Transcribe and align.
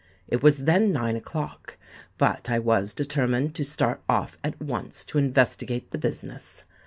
It 0.27 0.41
was 0.41 0.63
then 0.63 0.91
nine 0.91 1.15
o'clock; 1.15 1.77
but 2.17 2.49
I 2.49 2.57
was 2.57 2.91
determined 2.91 3.53
to 3.53 3.63
start 3.63 4.01
off 4.09 4.35
at 4.43 4.59
once 4.59 5.05
to 5.05 5.19
investigate 5.19 5.91
the 5.91 5.99
business. 5.99 6.63